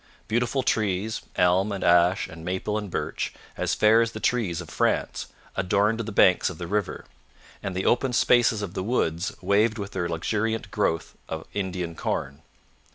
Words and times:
Beautiful 0.27 0.63
trees 0.63 1.21
elm 1.35 1.71
and 1.71 1.83
ash 1.83 2.27
and 2.27 2.43
maple 2.43 2.75
and 2.75 2.89
birch, 2.89 3.35
as 3.55 3.75
fair 3.75 4.01
as 4.01 4.13
the 4.13 4.19
trees 4.19 4.59
of 4.59 4.69
France 4.71 5.27
adorned 5.55 5.99
the 5.99 6.11
banks 6.11 6.49
of 6.49 6.57
the 6.57 6.65
river, 6.65 7.05
and 7.61 7.75
the 7.75 7.85
open 7.85 8.11
spaces 8.11 8.63
of 8.63 8.73
the 8.73 8.81
woods 8.81 9.31
waved 9.43 9.77
with 9.77 9.91
the 9.91 10.09
luxuriant 10.09 10.71
growth 10.71 11.15
of 11.29 11.45
Indian 11.53 11.93
corn. 11.93 12.41